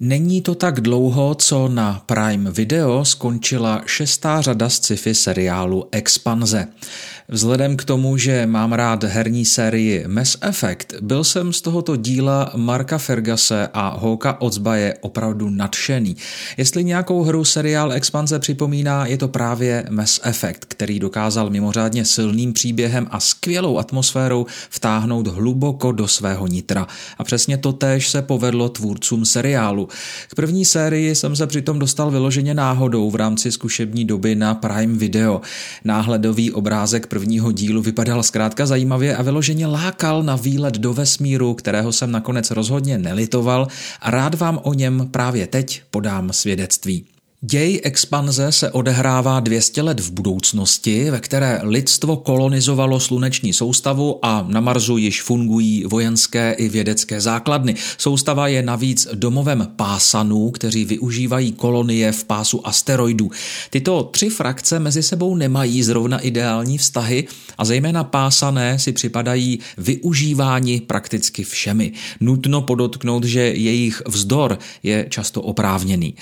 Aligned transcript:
Není 0.00 0.42
to 0.42 0.54
tak 0.54 0.80
dlouho, 0.80 1.34
co 1.34 1.68
na 1.68 2.02
Prime 2.06 2.50
Video 2.50 3.04
skončila 3.04 3.82
šestá 3.86 4.40
řada 4.40 4.68
sci-fi 4.68 5.14
seriálu 5.14 5.88
Expanze. 5.92 6.68
Vzhledem 7.30 7.76
k 7.76 7.84
tomu, 7.84 8.16
že 8.16 8.46
mám 8.46 8.72
rád 8.72 9.04
herní 9.04 9.44
sérii 9.44 10.04
Mass 10.08 10.36
Effect, 10.40 10.94
byl 11.00 11.24
jsem 11.24 11.52
z 11.52 11.60
tohoto 11.60 11.96
díla 11.96 12.52
Marka 12.56 12.98
Fergase 12.98 13.68
a 13.74 13.96
Hoka 13.98 14.40
Ocbaje 14.40 14.94
opravdu 15.00 15.50
nadšený. 15.50 16.16
Jestli 16.56 16.84
nějakou 16.84 17.22
hru 17.22 17.44
seriál 17.44 17.92
Expanze 17.92 18.38
připomíná, 18.38 19.06
je 19.06 19.18
to 19.18 19.28
právě 19.28 19.84
Mass 19.90 20.20
Effect, 20.22 20.64
který 20.64 21.00
dokázal 21.00 21.50
mimořádně 21.50 22.04
silným 22.04 22.52
příběhem 22.52 23.06
a 23.10 23.20
skvělou 23.20 23.78
atmosférou 23.78 24.46
vtáhnout 24.70 25.26
hluboko 25.26 25.92
do 25.92 26.08
svého 26.08 26.46
nitra. 26.46 26.86
A 27.18 27.24
přesně 27.24 27.56
to 27.56 27.72
též 27.72 28.08
se 28.08 28.22
povedlo 28.22 28.68
tvůrcům 28.68 29.24
seriálu. 29.24 29.88
K 30.28 30.34
první 30.34 30.64
sérii 30.64 31.14
jsem 31.14 31.36
se 31.36 31.46
přitom 31.46 31.78
dostal 31.78 32.10
vyloženě 32.10 32.54
náhodou 32.54 33.10
v 33.10 33.16
rámci 33.16 33.52
zkušební 33.52 34.04
doby 34.04 34.34
na 34.34 34.54
Prime 34.54 34.98
Video. 34.98 35.40
Náhledový 35.84 36.52
obrázek 36.52 37.06
prvního 37.18 37.52
dílu 37.52 37.82
vypadal 37.82 38.22
zkrátka 38.22 38.66
zajímavě 38.66 39.16
a 39.16 39.22
vyloženě 39.22 39.66
lákal 39.66 40.22
na 40.22 40.36
výlet 40.36 40.74
do 40.74 40.94
vesmíru, 40.94 41.54
kterého 41.54 41.92
jsem 41.92 42.12
nakonec 42.12 42.50
rozhodně 42.50 42.98
nelitoval 42.98 43.68
a 44.00 44.10
rád 44.10 44.34
vám 44.34 44.60
o 44.62 44.74
něm 44.74 45.08
právě 45.10 45.46
teď 45.46 45.82
podám 45.90 46.32
svědectví. 46.32 47.17
Děj 47.40 47.80
expanze 47.84 48.52
se 48.52 48.70
odehrává 48.70 49.40
200 49.40 49.82
let 49.82 50.00
v 50.00 50.10
budoucnosti, 50.10 51.10
ve 51.10 51.20
které 51.20 51.60
lidstvo 51.62 52.16
kolonizovalo 52.16 53.00
sluneční 53.00 53.52
soustavu 53.52 54.18
a 54.22 54.44
na 54.48 54.60
Marsu 54.60 54.96
již 54.96 55.22
fungují 55.22 55.84
vojenské 55.84 56.52
i 56.52 56.68
vědecké 56.68 57.20
základny. 57.20 57.74
Soustava 57.98 58.48
je 58.48 58.62
navíc 58.62 59.08
domovem 59.14 59.68
pásanů, 59.76 60.50
kteří 60.50 60.84
využívají 60.84 61.52
kolonie 61.52 62.12
v 62.12 62.24
pásu 62.24 62.66
asteroidů. 62.66 63.30
Tyto 63.70 64.02
tři 64.02 64.28
frakce 64.28 64.78
mezi 64.78 65.02
sebou 65.02 65.34
nemají 65.34 65.82
zrovna 65.82 66.18
ideální 66.18 66.78
vztahy 66.78 67.26
a 67.58 67.64
zejména 67.64 68.04
pásané 68.04 68.78
si 68.78 68.92
připadají 68.92 69.58
využívání 69.76 70.80
prakticky 70.80 71.44
všemi. 71.44 71.92
Nutno 72.20 72.62
podotknout, 72.62 73.24
že 73.24 73.40
jejich 73.40 74.02
vzdor 74.06 74.58
je 74.82 75.06
často 75.10 75.42
oprávněný. 75.42 76.14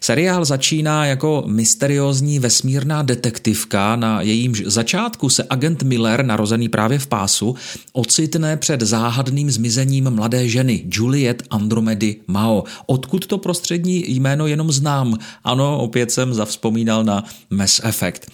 Seriál 0.00 0.44
začíná 0.58 1.06
jako 1.06 1.44
mysteriózní 1.46 2.38
vesmírná 2.38 3.02
detektivka, 3.02 3.96
na 3.96 4.22
jejímž 4.22 4.62
začátku 4.66 5.28
se 5.28 5.44
agent 5.50 5.82
Miller, 5.82 6.24
narozený 6.24 6.68
právě 6.68 6.98
v 6.98 7.06
pásu, 7.06 7.54
ocitne 7.92 8.56
před 8.56 8.80
záhadným 8.80 9.50
zmizením 9.50 10.10
mladé 10.10 10.48
ženy 10.48 10.84
Juliet 10.90 11.42
Andromedy 11.50 12.16
Mao. 12.26 12.64
Odkud 12.86 13.26
to 13.26 13.38
prostřední 13.38 14.04
jméno 14.10 14.46
jenom 14.46 14.72
znám? 14.72 15.18
Ano, 15.44 15.78
opět 15.78 16.10
jsem 16.10 16.34
zavzpomínal 16.34 17.04
na 17.04 17.24
Mass 17.50 17.80
Effect. 17.84 18.26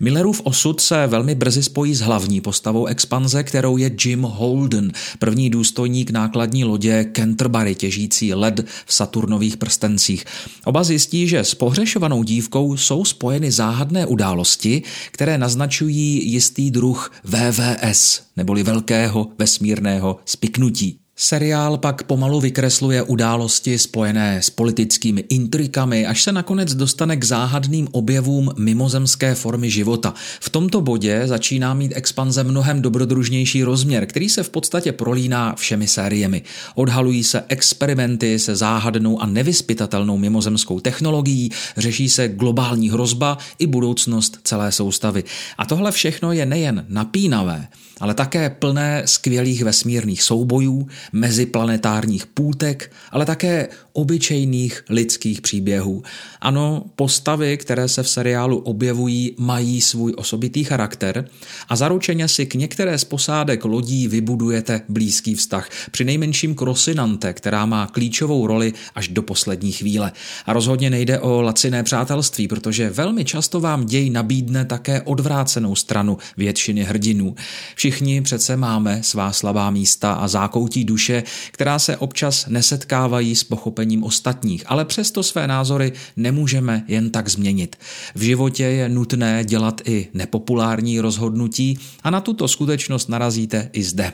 Millerův 0.00 0.40
osud 0.44 0.80
se 0.80 1.06
velmi 1.06 1.34
brzy 1.34 1.62
spojí 1.62 1.94
s 1.94 2.00
hlavní 2.00 2.40
postavou 2.40 2.86
expanze, 2.86 3.42
kterou 3.42 3.76
je 3.76 3.90
Jim 4.04 4.22
Holden, 4.22 4.92
první 5.18 5.50
důstojník 5.50 6.10
nákladní 6.10 6.64
lodě 6.64 7.06
Canterbury 7.16 7.74
těžící 7.74 8.34
led 8.34 8.66
v 8.86 8.94
Saturnových 8.94 9.56
prstencích. 9.56 10.24
Oba 10.64 10.84
zjistí, 10.84 11.28
že 11.28 11.38
s 11.38 11.54
pohřešovanou 11.70 12.22
dívkou 12.22 12.76
jsou 12.76 13.04
spojeny 13.04 13.50
záhadné 13.50 14.06
události, 14.06 14.82
které 15.10 15.38
naznačují 15.38 16.32
jistý 16.32 16.70
druh 16.70 17.12
VVS, 17.24 18.22
neboli 18.36 18.62
velkého 18.62 19.28
vesmírného 19.38 20.18
spiknutí. 20.24 20.98
Seriál 21.22 21.78
pak 21.78 22.02
pomalu 22.02 22.40
vykresluje 22.40 23.02
události 23.02 23.78
spojené 23.78 24.42
s 24.42 24.50
politickými 24.50 25.24
intrikami, 25.28 26.06
až 26.06 26.22
se 26.22 26.32
nakonec 26.32 26.74
dostane 26.74 27.16
k 27.16 27.24
záhadným 27.24 27.88
objevům 27.92 28.50
mimozemské 28.58 29.34
formy 29.34 29.70
života. 29.70 30.14
V 30.40 30.50
tomto 30.50 30.80
bodě 30.80 31.22
začíná 31.24 31.74
mít 31.74 31.92
expanze 31.94 32.44
mnohem 32.44 32.82
dobrodružnější 32.82 33.62
rozměr, 33.62 34.06
který 34.06 34.28
se 34.28 34.42
v 34.42 34.50
podstatě 34.50 34.92
prolíná 34.92 35.54
všemi 35.54 35.86
sériemi. 35.88 36.42
Odhalují 36.74 37.24
se 37.24 37.44
experimenty 37.48 38.38
se 38.38 38.56
záhadnou 38.56 39.22
a 39.22 39.26
nevyspytatelnou 39.26 40.16
mimozemskou 40.18 40.80
technologií, 40.80 41.50
řeší 41.76 42.08
se 42.08 42.28
globální 42.28 42.90
hrozba 42.90 43.38
i 43.58 43.66
budoucnost 43.66 44.38
celé 44.44 44.72
soustavy. 44.72 45.24
A 45.58 45.66
tohle 45.66 45.92
všechno 45.92 46.32
je 46.32 46.46
nejen 46.46 46.86
napínavé, 46.88 47.68
ale 48.00 48.14
také 48.14 48.50
plné 48.50 49.02
skvělých 49.04 49.64
vesmírných 49.64 50.22
soubojů, 50.22 50.88
meziplanetárních 51.12 52.26
půtek, 52.26 52.92
ale 53.10 53.26
také 53.26 53.68
obyčejných 53.92 54.84
lidských 54.88 55.40
příběhů. 55.40 56.02
Ano, 56.40 56.84
postavy, 56.96 57.56
které 57.56 57.88
se 57.88 58.02
v 58.02 58.08
seriálu 58.08 58.58
objevují, 58.58 59.34
mají 59.38 59.80
svůj 59.80 60.14
osobitý 60.16 60.64
charakter 60.64 61.28
a 61.68 61.76
zaručeně 61.76 62.28
si 62.28 62.46
k 62.46 62.54
některé 62.54 62.98
z 62.98 63.04
posádek 63.04 63.64
lodí 63.64 64.08
vybudujete 64.08 64.80
blízký 64.88 65.34
vztah. 65.34 65.68
Při 65.90 66.04
nejmenším 66.04 66.54
k 66.54 66.62
Rosinante, 66.62 67.32
která 67.32 67.66
má 67.66 67.86
klíčovou 67.86 68.46
roli 68.46 68.72
až 68.94 69.08
do 69.08 69.22
poslední 69.22 69.72
chvíle. 69.72 70.12
A 70.46 70.52
rozhodně 70.52 70.90
nejde 70.90 71.18
o 71.18 71.42
laciné 71.42 71.82
přátelství, 71.82 72.48
protože 72.48 72.90
velmi 72.90 73.24
často 73.24 73.60
vám 73.60 73.86
děj 73.86 74.10
nabídne 74.10 74.64
také 74.64 75.02
odvrácenou 75.02 75.74
stranu 75.74 76.18
většiny 76.36 76.84
hrdinů. 76.84 77.34
Všichni 77.74 78.22
přece 78.22 78.56
máme 78.56 79.02
svá 79.02 79.32
slabá 79.32 79.70
místa 79.70 80.12
a 80.12 80.28
zákoutí 80.28 80.84
duše, 81.00 81.22
která 81.52 81.78
se 81.78 81.96
občas 81.96 82.46
nesetkávají 82.46 83.36
s 83.36 83.44
pochopením 83.44 84.04
ostatních, 84.04 84.64
ale 84.66 84.84
přesto 84.84 85.22
své 85.22 85.46
názory 85.46 85.92
nemůžeme 86.16 86.84
jen 86.88 87.10
tak 87.10 87.28
změnit. 87.28 87.76
V 88.14 88.22
životě 88.22 88.64
je 88.64 88.88
nutné 88.88 89.44
dělat 89.44 89.80
i 89.84 90.08
nepopulární 90.14 91.00
rozhodnutí 91.00 91.78
a 92.02 92.10
na 92.10 92.20
tuto 92.20 92.48
skutečnost 92.48 93.08
narazíte 93.08 93.70
i 93.72 93.82
zde. 93.82 94.12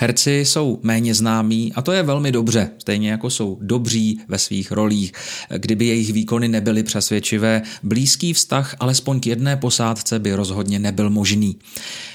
Herci 0.00 0.32
jsou 0.32 0.78
méně 0.82 1.14
známí 1.14 1.72
a 1.74 1.82
to 1.82 1.92
je 1.92 2.02
velmi 2.02 2.32
dobře, 2.32 2.70
stejně 2.78 3.10
jako 3.10 3.30
jsou 3.30 3.58
dobří 3.60 4.20
ve 4.28 4.38
svých 4.38 4.72
rolích. 4.72 5.12
Kdyby 5.56 5.86
jejich 5.86 6.12
výkony 6.12 6.48
nebyly 6.48 6.82
přesvědčivé, 6.82 7.62
blízký 7.82 8.32
vztah 8.32 8.76
alespoň 8.80 9.20
k 9.20 9.26
jedné 9.26 9.56
posádce 9.56 10.18
by 10.18 10.34
rozhodně 10.34 10.78
nebyl 10.78 11.10
možný. 11.10 11.56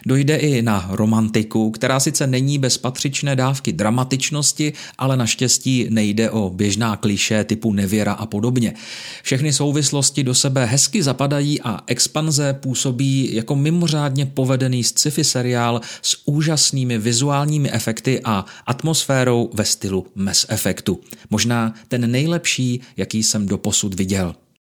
Dojde 0.06 0.36
i 0.36 0.62
na 0.62 0.88
romantiku, 0.92 1.72
která 1.72 2.00
sice 2.00 2.28
není 2.28 2.60
bez 2.60 2.78
patřičné 2.78 3.36
dávky 3.36 3.74
dramatičnosti, 3.74 4.74
ale 4.98 5.18
naštěstí 5.18 5.88
nejde 5.90 6.30
o 6.30 6.50
běžná 6.50 6.96
kliše 6.96 7.44
typu 7.44 7.74
nevěra 7.74 8.14
a 8.14 8.26
podobně. 8.26 8.74
Všechny 9.24 9.54
souvislosti 9.54 10.24
do 10.24 10.36
sebe 10.36 10.66
hezky 10.66 11.04
zapadají 11.04 11.62
a 11.62 11.80
expanze 11.88 12.54
působí 12.54 13.30
jako 13.36 13.56
mimořádně 13.56 14.26
povedený 14.26 14.84
sci-fi 14.84 15.24
seriál 15.24 15.82
s 16.02 16.18
úžasnými 16.26 16.98
vizuálními 16.98 17.39
vizuálními 17.40 17.72
efekty 17.72 18.22
a 18.24 18.46
atmosférou 18.66 19.50
ve 19.54 19.66
stylu 19.66 20.08
Mass 20.16 20.46
Effectu. 20.50 21.00
Možná 21.30 21.74
ten 21.88 22.12
nejlepší, 22.12 22.82
jaký 22.98 23.24
jsem 23.24 23.48
doposud 23.48 23.94
viděl. 23.94 24.36